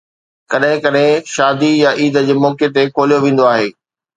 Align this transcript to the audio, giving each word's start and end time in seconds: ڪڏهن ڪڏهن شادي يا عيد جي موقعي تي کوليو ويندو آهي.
ڪڏهن 0.53 0.79
ڪڏهن 0.85 1.27
شادي 1.33 1.71
يا 1.83 1.91
عيد 1.99 2.19
جي 2.31 2.39
موقعي 2.47 2.73
تي 2.79 2.87
کوليو 2.97 3.23
ويندو 3.27 3.51
آهي. 3.53 3.69